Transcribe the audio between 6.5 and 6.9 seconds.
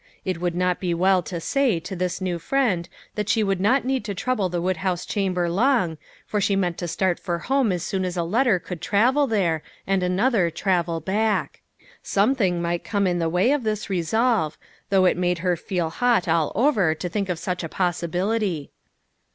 meant to